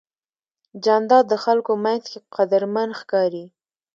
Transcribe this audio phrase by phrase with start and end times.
[0.83, 3.45] جانداد د خلکو منځ کې قدرمن ښکاري.